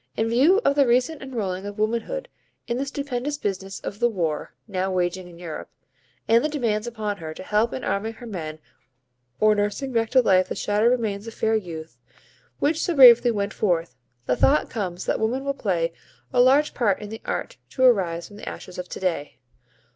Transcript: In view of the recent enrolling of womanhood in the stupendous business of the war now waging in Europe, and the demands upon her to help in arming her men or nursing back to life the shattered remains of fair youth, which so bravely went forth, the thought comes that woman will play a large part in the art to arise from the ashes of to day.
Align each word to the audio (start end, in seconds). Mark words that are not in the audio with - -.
In 0.17 0.29
view 0.29 0.59
of 0.65 0.73
the 0.73 0.87
recent 0.87 1.21
enrolling 1.21 1.63
of 1.67 1.77
womanhood 1.77 2.27
in 2.67 2.77
the 2.79 2.87
stupendous 2.87 3.37
business 3.37 3.79
of 3.81 3.99
the 3.99 4.09
war 4.09 4.55
now 4.67 4.91
waging 4.91 5.27
in 5.27 5.37
Europe, 5.37 5.69
and 6.27 6.43
the 6.43 6.49
demands 6.49 6.87
upon 6.87 7.17
her 7.17 7.35
to 7.35 7.43
help 7.43 7.71
in 7.71 7.83
arming 7.83 8.13
her 8.13 8.25
men 8.25 8.57
or 9.39 9.53
nursing 9.53 9.91
back 9.91 10.09
to 10.09 10.21
life 10.23 10.49
the 10.49 10.55
shattered 10.55 10.89
remains 10.89 11.27
of 11.27 11.35
fair 11.35 11.53
youth, 11.55 11.99
which 12.57 12.81
so 12.81 12.95
bravely 12.95 13.29
went 13.29 13.53
forth, 13.53 13.95
the 14.25 14.35
thought 14.35 14.71
comes 14.71 15.05
that 15.05 15.19
woman 15.19 15.45
will 15.45 15.53
play 15.53 15.93
a 16.33 16.41
large 16.41 16.73
part 16.73 16.99
in 16.99 17.09
the 17.09 17.21
art 17.23 17.57
to 17.69 17.83
arise 17.83 18.27
from 18.27 18.37
the 18.37 18.49
ashes 18.49 18.79
of 18.79 18.89
to 18.89 18.99
day. 18.99 19.37